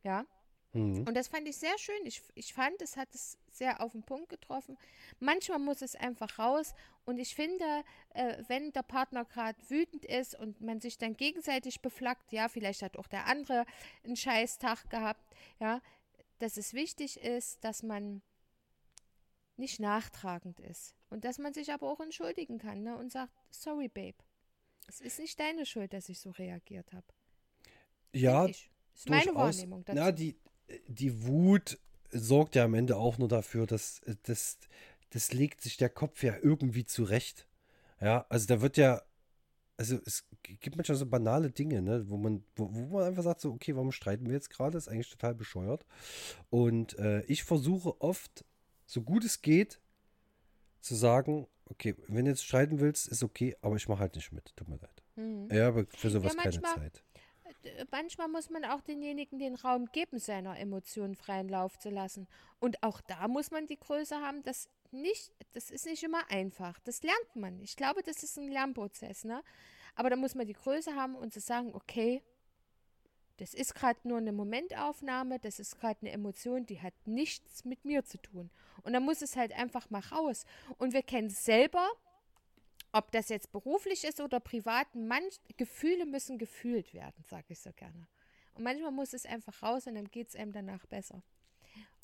[0.03, 0.27] Ja?
[0.73, 1.05] Mhm.
[1.07, 2.05] Und das fand ich sehr schön.
[2.05, 4.77] Ich, ich fand, es hat es sehr auf den Punkt getroffen.
[5.21, 6.75] Manchmal muss es einfach raus.
[7.05, 7.85] Und ich finde,
[8.15, 12.83] äh, wenn der Partner gerade wütend ist und man sich dann gegenseitig beflaggt, ja, vielleicht
[12.83, 13.67] hat auch der andere
[14.05, 15.25] einen Scheißtag gehabt,
[15.61, 15.81] ja,
[16.39, 18.23] dass es wichtig ist, dass man
[19.57, 20.95] nicht nachtragend ist.
[21.11, 22.97] Und dass man sich aber auch entschuldigen kann ne?
[22.97, 24.17] und sagt, sorry, Babe.
[24.87, 27.07] Es ist nicht deine Schuld, dass ich so reagiert habe.
[28.13, 28.47] Ja.
[28.47, 28.57] Das
[28.95, 29.99] ist meine Wahrnehmung dazu.
[29.99, 30.37] Na, die,
[30.87, 31.79] die Wut
[32.11, 34.59] sorgt ja am Ende auch nur dafür, dass das,
[35.11, 37.47] das legt sich der Kopf ja irgendwie zurecht.
[38.01, 39.03] Ja, also da wird ja,
[39.77, 43.41] also es gibt manchmal so banale Dinge, ne, wo man, wo, wo man einfach sagt,
[43.41, 44.73] so, okay, warum streiten wir jetzt gerade?
[44.73, 45.85] Das ist eigentlich total bescheuert.
[46.51, 48.45] Und äh, ich versuche oft
[48.87, 49.81] so gut es geht,
[50.81, 54.33] zu sagen, okay, wenn du jetzt streiten willst, ist okay, aber ich mache halt nicht
[54.33, 54.55] mit.
[54.57, 55.03] Tut mir leid.
[55.17, 55.49] Mhm.
[55.51, 57.05] Ja, aber für sowas ja, manchmal, keine Zeit.
[57.65, 62.29] Äh, manchmal muss man auch denjenigen den Raum geben, seiner Emotionen freien Lauf zu lassen.
[62.59, 66.79] Und auch da muss man die Größe haben, dass nicht, das ist nicht immer einfach.
[66.81, 67.61] Das lernt man.
[67.61, 69.43] Ich glaube, das ist ein Lernprozess, ne?
[69.97, 72.23] Aber da muss man die Größe haben und zu sagen, okay,
[73.39, 77.85] das ist gerade nur eine Momentaufnahme, das ist gerade eine Emotion, die hat nichts mit
[77.85, 78.51] mir zu tun.
[78.83, 80.45] Und dann muss es halt einfach mal raus.
[80.79, 81.89] Und wir kennen es selber,
[82.93, 87.73] ob das jetzt beruflich ist oder privat, manch, Gefühle müssen gefühlt werden, sage ich so
[87.73, 88.07] gerne.
[88.55, 91.23] Und manchmal muss es einfach raus und dann geht es einem danach besser.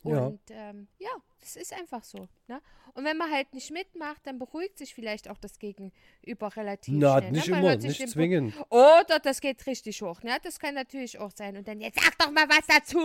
[0.03, 1.11] Und ja, ähm, ja
[1.41, 2.29] das ist einfach so.
[2.49, 2.61] Ne?
[2.95, 7.19] Und wenn man halt nicht mitmacht, dann beruhigt sich vielleicht auch das Gegenüber relativ Na,
[7.19, 7.31] schnell.
[7.31, 7.37] Ne?
[7.37, 7.59] Nicht ne?
[7.59, 8.55] immer, nicht zwingen.
[8.69, 10.23] Oder das geht richtig hoch.
[10.23, 10.37] Ne?
[10.43, 11.57] Das kann natürlich auch sein.
[11.57, 12.99] Und dann, jetzt sag doch mal was dazu.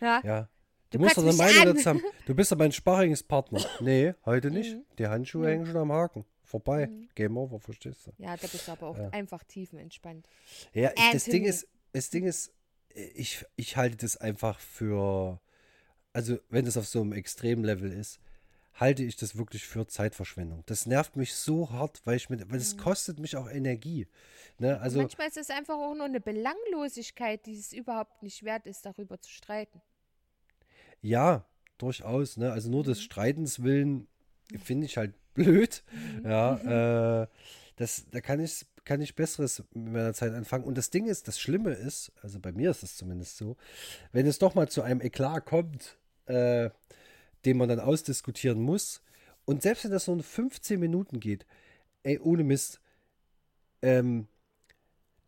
[0.00, 0.20] Ja.
[0.24, 0.48] ja.
[0.90, 2.02] Du, du musst doch eine Meinung dazu haben.
[2.26, 3.60] Du bist aber ein Sparringspartner.
[3.80, 4.74] nee, heute nicht.
[4.74, 4.84] Mhm.
[4.98, 5.48] Die Handschuhe mhm.
[5.48, 6.24] hängen schon am Haken.
[6.42, 6.86] Vorbei.
[6.86, 7.08] Mhm.
[7.14, 8.12] Game over, verstehst du?
[8.16, 9.10] Ja, da bist du aber auch ja.
[9.10, 10.26] einfach tiefenentspannt.
[10.72, 12.54] Ja, ich, das Ding ist, das Ding ist,
[12.94, 15.40] ich, ich halte das einfach für
[16.18, 18.18] also wenn es auf so einem Extremlevel ist,
[18.74, 20.64] halte ich das wirklich für Zeitverschwendung.
[20.66, 22.80] Das nervt mich so hart, weil ich mit, weil es mhm.
[22.80, 24.08] kostet mich auch Energie.
[24.58, 24.80] Ne?
[24.80, 28.84] Also, Manchmal ist es einfach auch nur eine Belanglosigkeit, die es überhaupt nicht wert ist,
[28.84, 29.80] darüber zu streiten.
[31.02, 31.44] Ja,
[31.78, 32.36] durchaus.
[32.36, 32.50] Ne?
[32.50, 33.02] Also nur des mhm.
[33.02, 34.08] Streitens willen
[34.60, 35.84] finde ich halt blöd.
[35.92, 36.28] Mhm.
[36.28, 37.28] Ja, äh,
[37.76, 40.64] das, da kann ich, kann ich Besseres mit meiner Zeit anfangen.
[40.64, 43.56] Und das Ding ist, das Schlimme ist, also bei mir ist es zumindest so,
[44.10, 45.96] wenn es doch mal zu einem Eklat kommt,
[46.28, 46.70] äh,
[47.44, 49.02] den man dann ausdiskutieren muss.
[49.44, 51.46] Und selbst wenn das so 15 Minuten geht,
[52.02, 52.80] ey, ohne Mist,
[53.82, 54.28] ähm,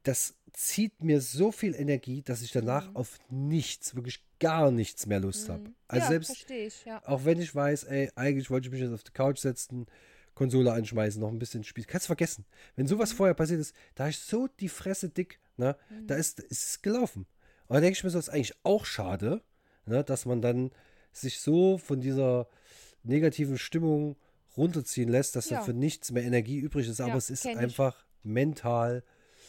[0.02, 2.96] das zieht mir so viel Energie, dass ich danach mhm.
[2.96, 5.52] auf nichts, wirklich gar nichts mehr Lust mhm.
[5.52, 5.70] habe.
[5.88, 7.02] Also ja, selbst, ich, ja.
[7.06, 9.86] auch wenn ich weiß, ey, eigentlich wollte ich mich jetzt auf die Couch setzen,
[10.34, 11.86] Konsole anschmeißen, noch ein bisschen spielen.
[11.86, 12.46] Kannst vergessen.
[12.74, 15.76] Wenn sowas vorher passiert ist, da ist so die Fresse dick, ne?
[16.06, 17.26] Da ist, ist es gelaufen.
[17.66, 19.42] Und da denke ich mir so, das ist eigentlich auch schade,
[19.86, 20.02] ne?
[20.02, 20.70] dass man dann
[21.12, 22.48] sich so von dieser
[23.02, 24.16] negativen Stimmung
[24.56, 25.56] runterziehen lässt, dass Ja.
[25.58, 27.00] dann für nichts mehr Energie übrig ist.
[27.00, 29.02] Aber Ja, es ist einfach mental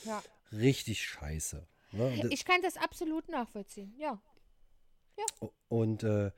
[0.05, 0.21] Ja.
[0.51, 1.65] richtig scheiße.
[1.91, 2.27] Ne?
[2.29, 4.21] Ich kann das absolut nachvollziehen, ja.
[5.67, 6.31] Und äh,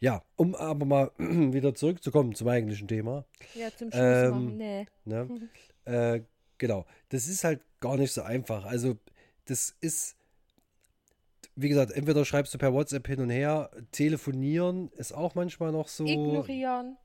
[0.00, 3.24] ja, um aber mal wieder zurückzukommen zum eigentlichen Thema.
[3.54, 4.56] Ja, zum Schluss Ähm, machen.
[4.56, 4.86] Nee.
[5.04, 5.50] Ne?
[5.84, 6.20] äh,
[6.58, 8.64] genau, das ist halt gar nicht so einfach.
[8.64, 8.96] Also,
[9.46, 10.16] das ist,
[11.60, 15.88] wie gesagt, entweder schreibst du per WhatsApp hin und her, telefonieren ist auch manchmal noch
[15.88, 16.04] so.
[16.04, 16.96] Ignorieren.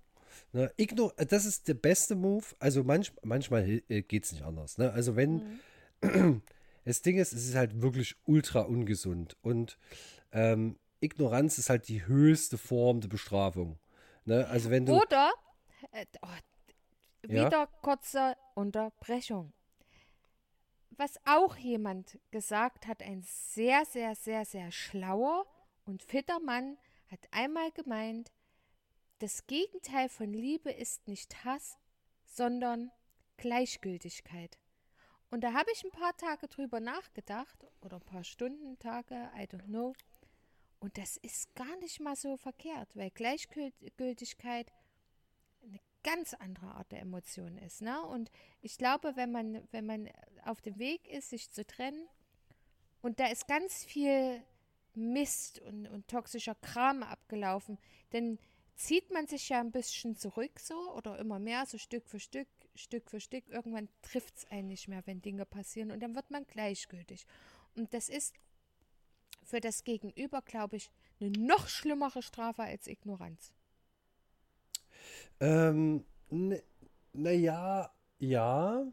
[0.52, 0.72] Ne?
[0.78, 2.46] Ignor das ist der beste Move.
[2.60, 4.78] Also manch manchmal geht es nicht anders.
[4.78, 4.92] Ne?
[4.92, 5.60] Also wenn
[6.02, 6.42] Mhm.
[6.86, 9.38] das Ding ist, es ist halt wirklich ultra ungesund.
[9.42, 9.78] Und
[10.32, 13.80] ähm, Ignoranz ist halt die höchste Form der Bestrafung.
[14.26, 14.48] Ne?
[14.48, 14.94] Also wenn du.
[14.94, 15.32] Oder,
[15.92, 16.28] äh, oh,
[17.28, 17.46] Ja?
[17.46, 19.54] wieder kurze Unterbrechung.
[20.98, 25.46] Was auch jemand gesagt hat, ein sehr, sehr, sehr, sehr schlauer
[25.86, 26.78] und fitter Mann,
[27.08, 28.32] hat einmal gemeint,
[29.20, 31.78] das Gegenteil von Liebe ist nicht Hass,
[32.26, 32.92] sondern
[33.38, 34.60] Gleichgültigkeit.
[35.32, 39.44] Und da habe ich ein paar Tage drüber nachgedacht, oder ein paar Stunden, Tage, I
[39.44, 39.94] don't know.
[40.80, 44.72] Und das ist gar nicht mal so verkehrt, weil Gleichgültigkeit
[46.04, 47.82] ganz andere Art der Emotion ist.
[47.82, 48.02] Ne?
[48.04, 50.10] Und ich glaube, wenn man, wenn man
[50.46, 52.08] auf dem Weg ist, sich zu trennen,
[53.02, 54.42] und da ist ganz viel
[54.94, 57.78] Mist und, und toxischer Kram abgelaufen,
[58.12, 58.40] dann
[58.76, 62.48] zieht man sich ja ein bisschen zurück so oder immer mehr, so Stück für Stück,
[62.76, 63.50] Stück für Stück.
[63.50, 67.26] Irgendwann trifft es einen nicht mehr, wenn Dinge passieren und dann wird man gleichgültig.
[67.76, 68.34] Und das ist
[69.44, 70.90] für das Gegenüber, glaube ich,
[71.20, 73.54] eine noch schlimmere Strafe als Ignoranz.
[75.40, 76.04] Ähm,
[77.14, 78.86] naja, ja.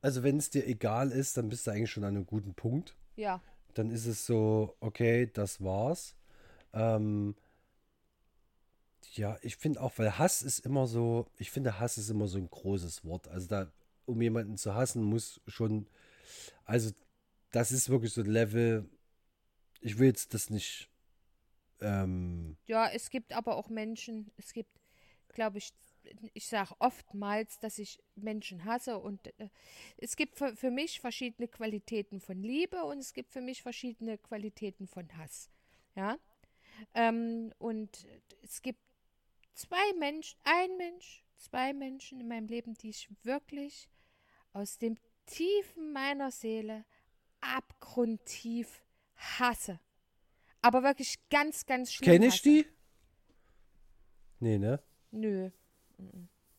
[0.00, 2.96] Also wenn es dir egal ist, dann bist du eigentlich schon an einem guten Punkt.
[3.16, 3.40] Ja.
[3.74, 6.16] Dann ist es so, okay, das war's.
[6.72, 7.36] Ähm,
[9.12, 12.38] ja, ich finde auch, weil Hass ist immer so, ich finde Hass ist immer so
[12.38, 13.28] ein großes Wort.
[13.28, 13.70] Also da,
[14.06, 15.86] um jemanden zu hassen, muss schon,
[16.64, 16.90] also
[17.50, 18.88] das ist wirklich so ein Level,
[19.80, 20.88] ich will jetzt das nicht,
[21.80, 24.70] ähm, Ja, es gibt aber auch Menschen, es gibt,
[25.32, 25.72] glaube ich,
[26.32, 29.48] ich sage oftmals, dass ich Menschen hasse und äh,
[29.96, 34.18] es gibt für, für mich verschiedene Qualitäten von Liebe und es gibt für mich verschiedene
[34.18, 35.50] Qualitäten von Hass.
[35.94, 36.18] Ja.
[36.94, 38.06] Ähm, und
[38.42, 38.80] es gibt
[39.54, 43.88] zwei Menschen, ein Mensch, zwei Menschen in meinem Leben, die ich wirklich
[44.52, 46.84] aus dem Tiefen meiner Seele
[47.40, 48.82] abgrundtief
[49.16, 49.80] hasse.
[50.62, 52.12] Aber wirklich ganz, ganz schlimm.
[52.12, 52.42] kenne ich hasse.
[52.42, 52.66] die?
[54.40, 54.82] Nee, ne?
[55.12, 55.50] Nö.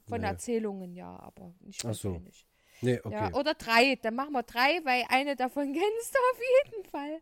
[0.08, 0.28] Von Nee.
[0.28, 2.12] Erzählungen ja, aber nicht Ach so.
[2.12, 2.48] persönlich.
[2.82, 3.13] Nee, okay.
[3.13, 3.96] Ja, oder drei.
[4.02, 6.42] Dann machen wir drei, weil eine davon kennst du auf
[6.74, 7.22] jeden Fall.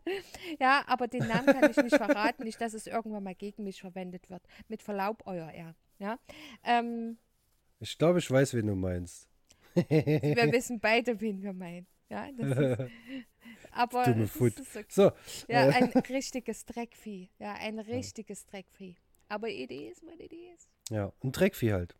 [0.60, 2.42] Ja, aber den Namen kann ich nicht verraten.
[2.44, 4.42] Nicht, dass es irgendwann mal gegen mich verwendet wird.
[4.68, 5.74] Mit Verlaub, euer Ehr.
[5.98, 6.18] Ja.
[6.64, 7.18] Ähm,
[7.78, 9.28] Ich glaube, ich weiß, wen du meinst.
[9.74, 9.84] wir
[10.52, 11.86] wissen beide, wen wir meinen.
[12.10, 12.90] Ja, ist,
[13.70, 14.60] aber Dumme Foot.
[14.60, 14.84] okay.
[14.88, 15.12] So,
[15.48, 17.30] Ja, ein richtiges Dreckvieh.
[17.38, 18.96] Ja, ein richtiges Dreckvieh.
[19.28, 20.68] Aber Idee ist, meine Idee ist.
[20.90, 21.94] Ja, ein Dreckvieh halt.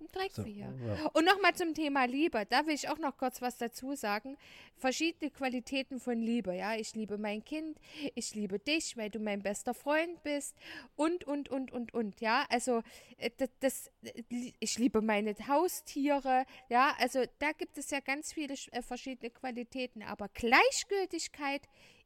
[0.00, 0.72] Ein Dreckvieh, ja.
[0.86, 1.06] ja.
[1.12, 2.44] Und nochmal zum Thema Liebe.
[2.48, 4.36] Da will ich auch noch kurz was dazu sagen.
[4.76, 6.54] Verschiedene Qualitäten von Liebe.
[6.54, 7.78] Ja, ich liebe mein Kind,
[8.14, 10.56] ich liebe dich, weil du mein bester Freund bist
[10.96, 12.20] und, und, und, und, und.
[12.20, 12.82] Ja, also
[13.18, 16.44] äh, das, das, äh, ich liebe meine Haustiere.
[16.68, 20.02] Ja, also da gibt es ja ganz viele äh, verschiedene Qualitäten.
[20.02, 21.62] Aber Gleichgültigkeit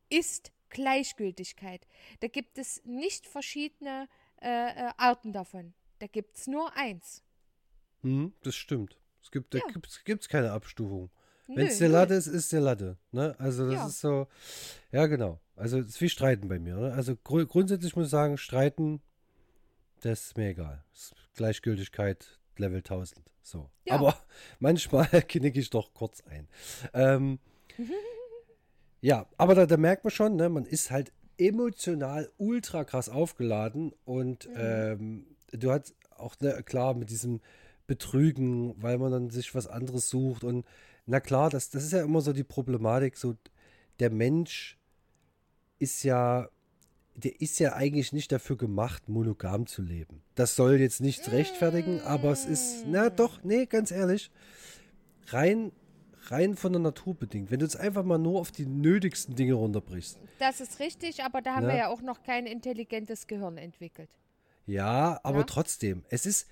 [0.08, 1.86] ist Gleichgültigkeit.
[2.20, 4.08] Da gibt es nicht verschiedene
[4.40, 5.74] äh, Arten davon.
[5.98, 7.22] Da gibt es nur eins.
[8.02, 8.96] Mhm, das stimmt.
[9.22, 9.64] Es gibt, da Ja.
[9.72, 11.10] gibt's, gibt's keine Abstufung.
[11.48, 11.88] Nö, Wenn es der.
[11.88, 12.98] Latte ist, ist der Latte.
[13.10, 13.34] Ne?
[13.38, 13.86] Also das Ja.
[13.86, 14.28] ist so,
[14.92, 15.40] ja genau.
[15.56, 16.76] Also es ist wie Streiten bei mir.
[16.76, 16.92] Ne?
[16.92, 19.00] Also gru grundsätzlich muss ich sagen, Streiten,
[20.02, 20.84] das ist mir egal.
[20.92, 23.32] Ist Gleichgültigkeit Level 1000.
[23.42, 23.70] So.
[23.86, 23.94] Ja.
[23.94, 24.14] Aber
[24.60, 26.48] manchmal knicke ich doch kurz ein.
[26.92, 27.38] Ähm,
[29.00, 33.92] ja, aber da, da merkt man schon, ne, man ist halt emotional ultra krass aufgeladen
[34.04, 37.40] und ähm, du hast auch, ne, klar, mit diesem
[37.86, 40.66] Betrügen, weil man dann sich was anderes sucht und
[41.06, 43.34] na klar, das, das ist ja immer so die Problematik, so
[43.98, 44.76] der Mensch
[45.78, 46.48] ist ja,
[47.14, 50.22] der ist ja eigentlich nicht dafür gemacht, monogam zu leben.
[50.34, 54.30] Das soll jetzt nichts rechtfertigen, aber es ist, na doch, nee, ganz ehrlich,
[55.28, 55.72] rein,
[56.26, 57.50] rein von der Natur bedingt.
[57.50, 60.18] Wenn du jetzt einfach mal nur auf die nötigsten Dinge runterbrichst.
[60.38, 61.72] Das ist richtig, aber da haben Ne?
[61.72, 64.10] wir ja auch noch kein intelligentes Gehirn entwickelt.
[64.68, 65.44] Ja, aber Ja.
[65.44, 66.46] trotzdem, es ist,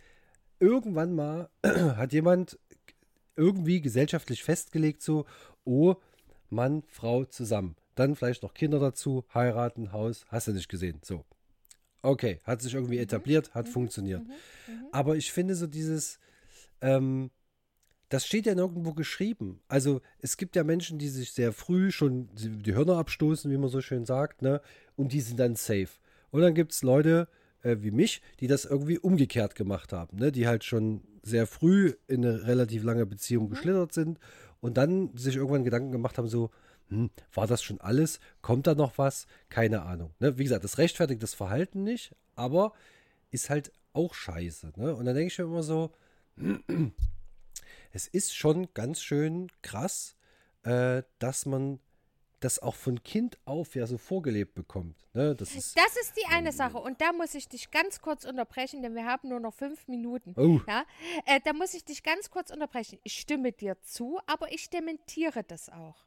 [0.58, 1.50] irgendwann mal
[1.96, 2.58] hat jemand
[3.36, 5.26] irgendwie gesellschaftlich festgelegt, so,
[5.64, 5.96] oh,
[6.48, 7.76] Mann, Frau zusammen.
[7.94, 11.00] Dann vielleicht noch Kinder dazu, heiraten, Haus, hast du nicht gesehen.
[11.02, 11.24] So.
[12.00, 13.02] Okay, hat sich irgendwie mhm.
[13.02, 13.72] etabliert, hat mhm.
[13.72, 14.22] funktioniert.
[14.22, 14.32] Mhm.
[14.74, 14.86] mhm.
[14.92, 16.18] Aber ich finde so dieses,
[16.80, 17.30] ähm,
[18.08, 19.60] das steht ja nirgendwo geschrieben.
[19.68, 23.68] Also es gibt ja Menschen, die sich sehr früh schon die Hörner abstoßen, wie man
[23.68, 24.62] so schön sagt, ne?
[24.94, 25.90] Und die sind dann safe.
[26.30, 27.45] Und dann gibt es Leute äh,
[27.82, 30.32] wie mich, die das irgendwie umgekehrt gemacht haben, ne?
[30.32, 33.50] Die halt schon sehr früh in eine relativ lange Beziehung mhm.
[33.50, 34.18] geschlittert sind
[34.60, 36.50] und dann sich irgendwann Gedanken gemacht haben, so,
[36.88, 38.20] hm, war das schon alles?
[38.42, 39.26] Kommt da noch was?
[39.48, 40.14] Keine Ahnung.
[40.20, 40.38] Ne?
[40.38, 42.72] Wie gesagt, das rechtfertigt das Verhalten nicht, aber
[43.30, 44.72] ist halt auch scheiße.
[44.76, 44.94] Ne?
[44.94, 45.92] Und dann denke ich mir immer so,
[47.92, 50.16] es ist schon ganz schön krass,
[50.62, 51.80] äh, dass man
[52.40, 54.96] das auch von Kind auf ja so vorgelebt bekommt.
[55.14, 55.34] Ne?
[55.34, 56.78] Das, ist, das ist die eine Sache.
[56.78, 60.34] Und da muss ich dich ganz kurz unterbrechen, denn wir haben nur noch fünf Minuten.
[60.36, 60.60] Oh.
[60.68, 60.84] Ja?
[61.24, 62.98] Äh, da muss ich dich ganz kurz unterbrechen.
[63.04, 66.06] Ich stimme dir zu, aber ich dementiere das auch.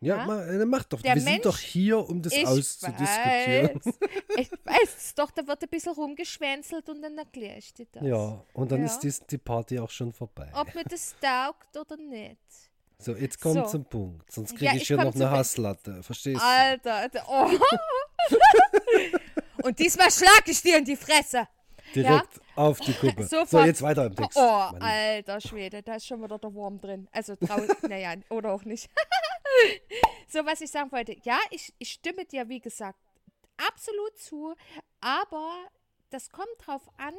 [0.00, 0.26] Ja, ja?
[0.26, 1.00] Ma, mach doch.
[1.00, 3.80] Der wir Mensch, sind doch hier, um das ich auszudiskutieren.
[3.82, 3.94] Weiß,
[4.36, 8.02] ich weiß es doch, da wird ein bisschen rumgeschwänzelt und dann erkläre ich dir das.
[8.02, 8.86] Ja, und dann ja.
[8.86, 10.50] ist die, die Party auch schon vorbei.
[10.54, 12.65] Ob mir das taugt oder nicht.
[12.98, 13.66] So, jetzt kommt so.
[13.66, 14.30] zum Punkt.
[14.32, 16.02] Sonst kriege ja, ich, ich hier noch eine Hasslatte.
[16.02, 16.44] Verstehst du?
[16.44, 17.24] Alter, Alter.
[17.28, 17.50] Oh.
[19.62, 21.46] und diesmal schlage ich dir in die Fresse.
[21.94, 22.42] Direkt ja?
[22.56, 23.24] auf die Kuppe.
[23.28, 23.48] Sofort.
[23.48, 24.36] So, jetzt weiter im Text.
[24.36, 24.82] Oh, Mann.
[24.82, 27.08] alter Schwede, da ist schon wieder der Wurm drin.
[27.12, 27.36] Also
[27.88, 28.90] naja, oder auch nicht.
[30.28, 31.16] so, was ich sagen wollte.
[31.22, 32.98] Ja, ich, ich stimme dir, wie gesagt,
[33.56, 34.54] absolut zu,
[35.00, 35.68] aber
[36.10, 37.14] das kommt drauf an,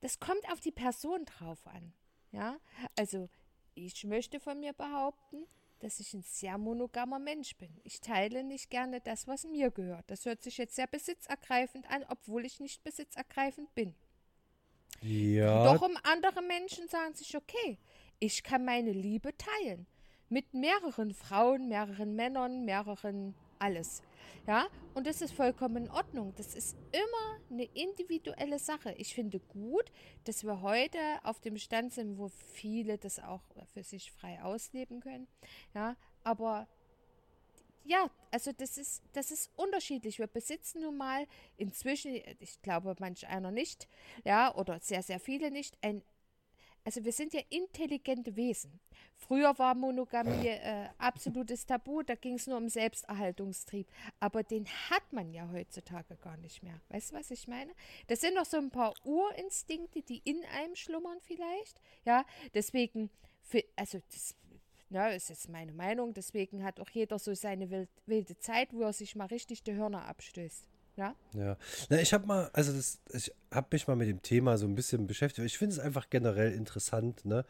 [0.00, 1.92] das kommt auf die Person drauf an.
[2.32, 2.56] Ja,
[2.96, 3.28] also
[3.74, 5.46] ich möchte von mir behaupten,
[5.80, 7.70] dass ich ein sehr monogamer Mensch bin.
[7.84, 10.10] Ich teile nicht gerne das, was mir gehört.
[10.10, 13.94] Das hört sich jetzt sehr besitzergreifend an, obwohl ich nicht besitzergreifend bin.
[15.00, 15.72] Ja.
[15.72, 17.78] Doch um andere Menschen sagen sich, okay,
[18.18, 19.86] ich kann meine Liebe teilen.
[20.28, 24.02] Mit mehreren Frauen, mehreren Männern, mehreren alles.
[24.46, 26.34] Ja, und das ist vollkommen in Ordnung.
[26.36, 28.92] Das ist immer eine individuelle Sache.
[28.96, 29.92] Ich finde gut,
[30.24, 33.42] dass wir heute auf dem Stand sind, wo viele das auch
[33.72, 35.28] für sich frei ausleben können.
[35.74, 36.66] Ja, aber
[37.84, 40.18] ja, also das ist, das ist unterschiedlich.
[40.18, 43.88] Wir besitzen nun mal inzwischen, ich glaube manch einer nicht,
[44.24, 46.02] ja, oder sehr, sehr viele nicht, ein
[46.84, 48.80] also wir sind ja intelligente Wesen.
[49.16, 53.86] Früher war Monogamie äh, absolutes Tabu, da ging es nur um Selbsterhaltungstrieb.
[54.18, 56.80] Aber den hat man ja heutzutage gar nicht mehr.
[56.88, 57.72] Weißt du, was ich meine?
[58.06, 61.80] Das sind noch so ein paar Urinstinkte, die in einem schlummern vielleicht.
[62.04, 63.10] Ja, deswegen,
[63.42, 64.34] für, also das
[64.92, 68.82] na, ist jetzt meine Meinung, deswegen hat auch jeder so seine wild, wilde Zeit, wo
[68.82, 70.66] er sich mal richtig die Hörner abstößt.
[70.96, 71.14] Ja.
[71.34, 71.56] Ja.
[71.88, 74.74] Na, ich habe mal, also das, ich habe mich mal mit dem Thema so ein
[74.74, 75.46] bisschen beschäftigt.
[75.46, 77.44] Ich finde es einfach generell interessant, ne?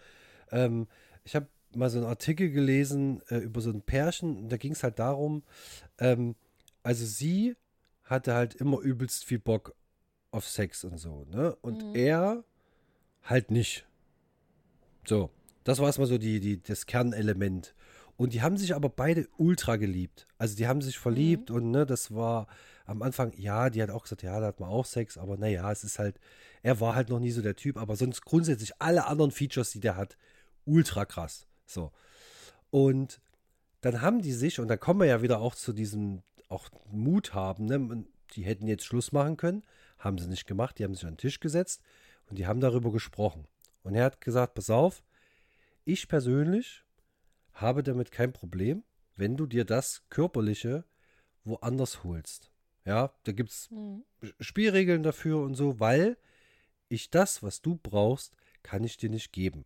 [0.53, 0.87] Ähm,
[1.25, 4.83] ich habe mal so einen Artikel gelesen äh, über so ein Pärchen, da ging es
[4.83, 5.43] halt darum,
[5.99, 6.35] ähm,
[6.83, 7.57] also sie
[8.05, 9.75] hatte halt immer übelst viel Bock
[10.33, 11.57] auf Sex und so, ne?
[11.61, 11.95] Und mhm.
[11.95, 12.45] er
[13.23, 13.87] halt nicht.
[15.07, 15.31] So,
[15.65, 17.75] das war erstmal so die, die, das Kernelement.
[18.17, 20.27] Und die haben sich aber beide ultra geliebt.
[20.37, 21.57] Also die haben sich verliebt mhm.
[21.57, 22.49] und ne, das war
[22.87, 25.71] am Anfang, ja, die hat auch gesagt, ja, da hat man auch Sex, aber naja,
[25.71, 26.19] es ist halt,
[26.63, 29.81] er war halt noch nie so der Typ, aber sonst grundsätzlich alle anderen Features, die
[29.81, 30.17] der hat,
[30.65, 31.47] ultra krass.
[31.67, 31.93] So.
[32.71, 33.21] Und
[33.81, 37.35] dann haben die sich, und da kommen wir ja wieder auch zu diesem, auch Mut
[37.35, 38.05] haben, ne?
[38.35, 39.65] Die hätten jetzt Schluss machen können,
[39.99, 41.83] haben sie nicht gemacht, die haben sich an den Tisch gesetzt
[42.29, 43.47] und die haben darüber gesprochen.
[43.83, 45.03] Und er hat gesagt, pass auf,
[45.85, 46.85] ich persönlich
[47.53, 48.85] habe damit kein Problem,
[49.17, 50.85] wenn du dir das Körperliche
[51.45, 52.50] woanders holst.
[52.85, 54.05] Ja, da gibt es mhm.
[54.41, 56.17] Spielregeln dafür und so, weil
[56.89, 59.65] ich das, was du brauchst, kann ich dir nicht geben.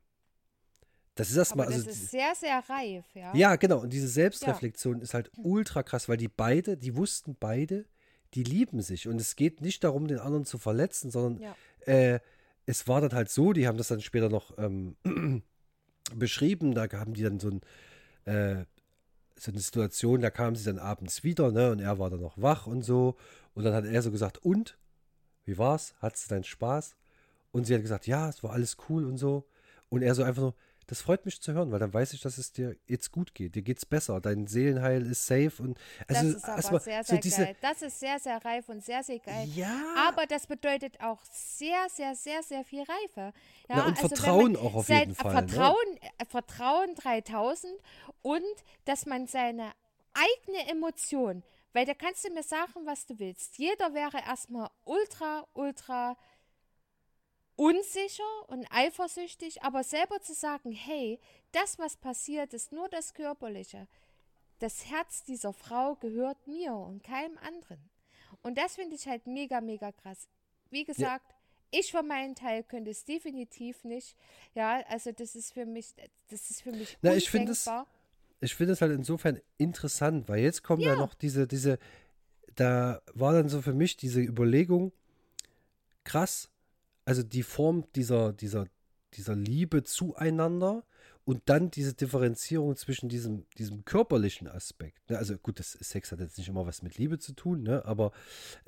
[1.15, 1.67] Das ist erstmal.
[1.67, 3.35] Das also, ist sehr, sehr reif, ja.
[3.35, 3.79] Ja, genau.
[3.79, 5.03] Und diese Selbstreflexion ja.
[5.03, 7.87] ist halt ultra krass, weil die beide, die wussten beide,
[8.35, 9.07] die lieben sich.
[9.07, 11.57] Und es geht nicht darum, den anderen zu verletzen, sondern ja.
[11.87, 12.21] äh,
[12.67, 14.97] es war dann halt so, die haben das dann später noch ähm,
[16.15, 16.75] beschrieben.
[16.75, 17.61] Da haben die dann so, ein,
[18.25, 18.65] äh,
[19.37, 21.71] so eine Situation, da kamen sie dann abends wieder, ne?
[21.71, 23.17] Und er war dann noch wach und so.
[23.55, 24.79] Und dann hat er so gesagt, und?
[25.45, 25.95] Wie war's?
[26.01, 26.97] Hattest du deinen Spaß?
[27.53, 29.47] Und sie hat gesagt, ja, es war alles cool und so.
[29.89, 30.55] Und er so einfach nur,
[30.87, 33.55] das freut mich zu hören, weil dann weiß ich, dass es dir jetzt gut geht.
[33.55, 34.21] Dir geht's besser.
[34.21, 37.57] Dein Seelenheil ist safe und also das ist aber mal, sehr, sehr so diese, geil.
[37.61, 39.49] Das ist sehr, sehr reif und sehr, sehr geil.
[39.55, 39.95] Ja.
[40.09, 43.33] Aber das bedeutet auch sehr, sehr, sehr, sehr viel Reife.
[43.69, 45.33] Ja, Na, und also Vertrauen auch auf jeden Fall.
[45.33, 46.27] Vertrauen, ne?
[46.29, 47.73] Vertrauen 3000
[48.23, 48.43] und
[48.85, 49.73] dass man seine
[50.15, 51.43] eigene Emotion,
[51.73, 53.59] weil da kannst du mir sagen, was du willst.
[53.59, 56.17] Jeder wäre erstmal ultra, ultra
[57.57, 61.21] unsicher und eifersüchtig, aber selber zu sagen, hey,
[61.53, 63.87] das, was passiert, ist nur das Körperliche.
[64.59, 67.79] Das Herz dieser Frau gehört mir und keinem anderen.
[68.43, 70.29] Und das finde ich halt mega, mega krass.
[70.71, 71.81] Wie gesagt, ja.
[71.81, 74.17] ich für meinen Teil könnte es definitiv nicht.
[74.55, 75.95] Ja, also das ist für mich,
[76.29, 77.69] das ist für mich Na, ich finde es,
[78.41, 80.95] ich finde es halt insofern interessant, weil jetzt kommt ja.
[80.95, 81.79] ja noch diese, diese,
[82.57, 84.93] da war dann so für mich diese Überlegung,
[86.05, 86.51] krass,
[87.05, 88.67] also die Form dieser, dieser,
[89.15, 90.85] dieser Liebe zueinander
[91.25, 95.11] und dann diese Differenzierung zwischen diesem, diesem körperlichen Aspekt.
[95.11, 95.19] Ne?
[95.19, 97.85] Also gut, das Sex hat jetzt nicht immer was mit Liebe zu tun, ne?
[97.85, 98.13] aber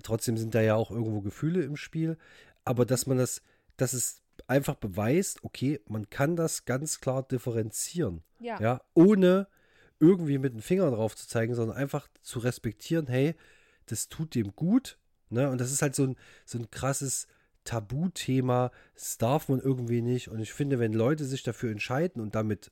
[0.02, 2.16] trotzdem sind da ja auch irgendwo Gefühle im Spiel.
[2.64, 3.42] Aber dass man das,
[3.76, 8.22] dass es einfach beweist, okay, man kann das ganz klar differenzieren.
[8.40, 8.60] Ja.
[8.60, 9.48] ja ohne
[9.98, 13.34] irgendwie mit dem Finger drauf zu zeigen, sondern einfach zu respektieren, hey,
[13.86, 14.98] das tut dem gut.
[15.30, 15.48] Ne?
[15.50, 17.26] Und das ist halt so ein, so ein krasses
[17.66, 18.70] Tabuthema.
[18.94, 20.28] Das darf man irgendwie nicht.
[20.28, 22.70] Und ich finde, wenn Leute sich dafür entscheiden und damit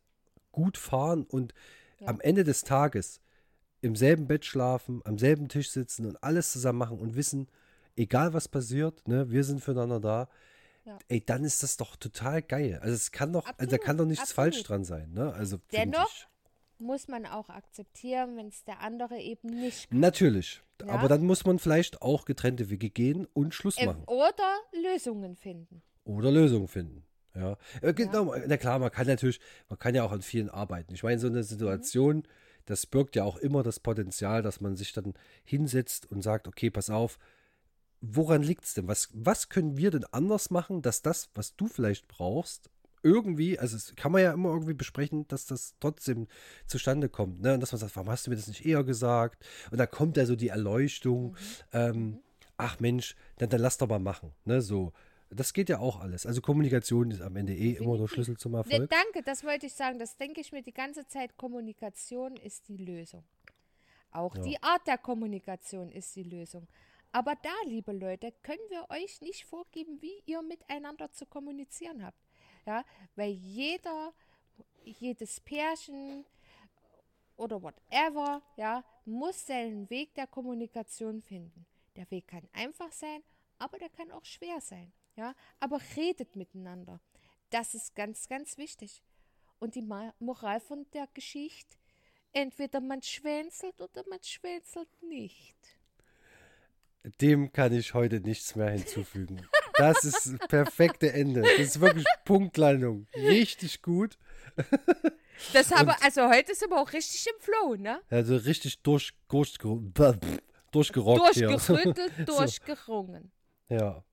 [0.53, 1.53] gut fahren und
[2.01, 2.09] ja.
[2.09, 3.21] am Ende des Tages
[3.83, 7.49] im selben Bett schlafen, am selben Tisch sitzen und alles zusammen machen und wissen,
[7.97, 10.29] egal was passiert, ne, wir sind füreinander da.
[10.87, 10.99] Ja.
[11.09, 12.79] Ey, dann ist das doch total geil.
[12.83, 13.61] Also es kann doch, Absolut.
[13.61, 14.55] also da kann doch nichts Absolut.
[14.55, 15.33] falsch dran sein, ne?
[15.33, 16.11] Also dennoch
[16.85, 20.01] muss man auch akzeptieren, wenn es der andere eben nicht kann.
[20.01, 20.63] Natürlich.
[20.81, 20.89] Ja?
[20.89, 24.05] Aber dann muss man vielleicht auch getrennte Wege gehen und Schluss äh, machen.
[24.07, 25.83] Oder Lösungen finden.
[26.05, 27.05] Oder Lösungen finden.
[27.35, 27.57] Ja.
[27.81, 28.43] Genau, ja.
[28.47, 30.95] na klar, man kann natürlich, man kann ja auch an vielen arbeiten.
[30.95, 32.23] Ich meine, so eine Situation, mhm.
[32.67, 36.71] das birgt ja auch immer das Potenzial, dass man sich dann hinsetzt und sagt, okay,
[36.71, 37.19] pass auf,
[38.01, 38.87] woran liegt es denn?
[38.87, 42.71] Was, was können wir denn anders machen, dass das, was du vielleicht brauchst,
[43.05, 46.27] irgendwie, also es kann man ja immer irgendwie besprechen, dass das trotzdem
[46.67, 47.55] zustande kommt, ne?
[47.55, 49.45] Und dass man sagt, warum hast du mir das nicht eher gesagt?
[49.71, 51.37] Und da kommt ja so die Erleuchtung, mhm.
[51.73, 52.19] ähm, mhm.
[52.57, 54.61] ach Mensch, dann, dann lass doch mal machen, ne?
[54.61, 54.93] So.
[55.31, 56.27] Das geht ja auch alles.
[56.27, 58.83] Also Kommunikation ist am Ende eh immer der Schlüssel zum Erfolg.
[58.83, 59.99] Ne, danke, das wollte ich sagen.
[59.99, 61.37] Das denke ich mir die ganze Zeit.
[61.37, 63.25] Kommunikation ist die Lösung.
[64.13, 64.43] Auch ja.
[64.43, 66.69] die Art der Kommunikation ist die Lösung.
[67.11, 72.24] Aber da, liebe Leute, können wir euch nicht vorgeben, wie ihr miteinander zu kommunizieren habt.
[72.67, 72.85] Ja,
[73.17, 74.13] weil jeder,
[74.85, 76.25] jedes Pärchen
[77.37, 81.67] oder whatever, ja, muss seinen Weg der Kommunikation finden.
[81.97, 83.23] Der Weg kann einfach sein,
[83.59, 84.93] aber der kann auch schwer sein.
[85.17, 87.01] Ja, aber redet miteinander.
[87.51, 89.03] Das ist ganz, ganz wichtig.
[89.61, 89.83] Und die
[90.19, 91.77] Moral von der Geschichte,
[92.33, 95.57] entweder man schwänzelt oder man schwänzelt nicht.
[97.21, 99.47] Dem kann ich heute nichts mehr hinzufügen.
[99.77, 101.43] Das ist das perfekte Ende.
[101.43, 103.07] Das ist wirklich Punktlandung.
[103.15, 104.19] Richtig gut.
[105.53, 108.01] Das habe, also heute sind wir auch richtig im Flow, ne?
[108.09, 109.59] Also richtig durch, durch,
[110.71, 111.37] durchgerockt.
[111.37, 113.33] Durchgerüttelt, durchgerungen.
[113.69, 114.05] Ja.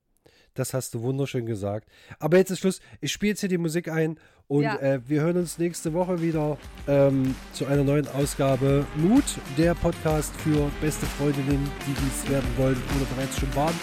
[0.54, 1.88] Das hast du wunderschön gesagt.
[2.18, 2.80] Aber jetzt ist Schluss.
[3.00, 4.76] Ich spiele jetzt hier die Musik ein und ja.
[4.76, 9.24] äh, wir hören uns nächste Woche wieder ähm, zu einer neuen Ausgabe Mut,
[9.56, 13.74] der Podcast für beste Freundinnen, die dies werden wollen oder bereits schon waren.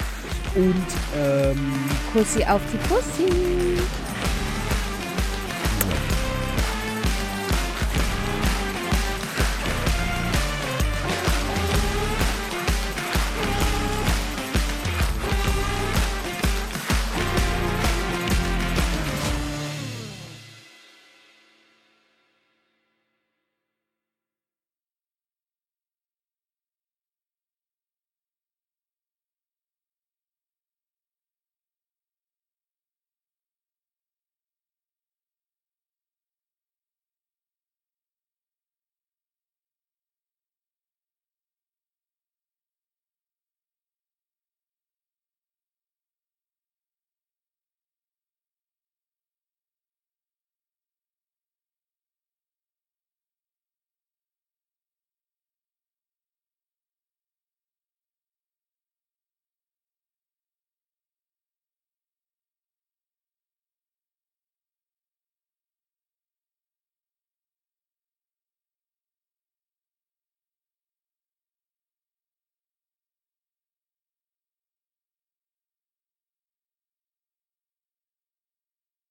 [0.56, 1.74] Und ähm,
[2.14, 4.09] Kussi auf die Pussy.